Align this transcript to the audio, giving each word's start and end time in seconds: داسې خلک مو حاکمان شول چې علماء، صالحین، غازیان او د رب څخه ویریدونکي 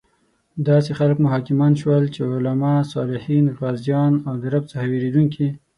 داسې 0.69 0.91
خلک 0.99 1.17
مو 1.21 1.27
حاکمان 1.33 1.73
شول 1.81 2.03
چې 2.13 2.21
علماء، 2.33 2.79
صالحین، 2.93 3.45
غازیان 3.59 4.13
او 4.27 4.33
د 4.41 4.43
رب 4.53 4.63
څخه 4.71 4.85
ویریدونکي 4.91 5.47